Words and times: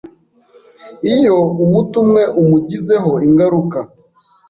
iyo 1.15 1.37
umuti 1.63 1.95
umwe 2.03 2.23
umugizeho 2.41 3.11
ingaruka, 3.27 3.79